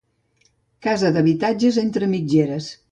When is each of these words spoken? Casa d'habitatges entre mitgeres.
Casa 0.87 1.11
d'habitatges 1.19 1.81
entre 1.87 2.13
mitgeres. 2.17 2.77